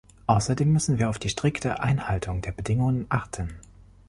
[0.25, 3.53] Außerdem müssen wir auf die strikte Einhaltung der Bedingungen achten.